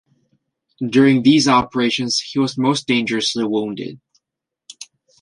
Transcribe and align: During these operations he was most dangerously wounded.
During 0.89 1.21
these 1.21 1.47
operations 1.47 2.19
he 2.21 2.39
was 2.39 2.57
most 2.57 2.87
dangerously 2.87 3.45
wounded. 3.45 3.99